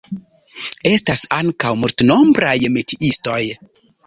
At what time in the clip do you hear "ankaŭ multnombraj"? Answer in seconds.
1.37-2.55